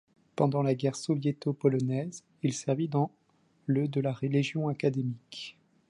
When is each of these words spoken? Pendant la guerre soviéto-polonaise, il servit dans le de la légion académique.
Pendant 0.35 0.63
la 0.63 0.73
guerre 0.73 0.95
soviéto-polonaise, 0.95 2.23
il 2.41 2.53
servit 2.53 2.87
dans 2.87 3.11
le 3.67 3.87
de 3.87 4.01
la 4.01 4.17
légion 4.23 4.67
académique. 4.67 5.59